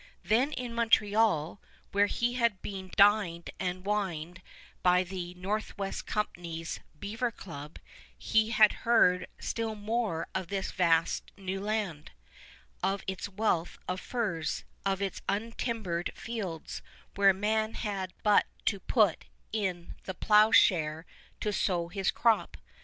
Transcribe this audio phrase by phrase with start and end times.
[0.23, 4.41] Then in Montreal, where he had been dined and wined
[4.81, 7.77] by the Northwest Company's "Beaver Club,"
[8.17, 12.13] he had heard still more of this vast new land,
[12.81, 16.81] of its wealth of furs, of its untimbered fields,
[17.13, 21.05] where man had but to put in the plowshare
[21.41, 22.57] to sow his crop.